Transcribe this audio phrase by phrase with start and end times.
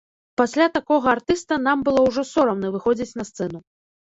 [0.39, 3.63] Пасля такога артыста нам было ўжо сорамна выходзіць на сцэну.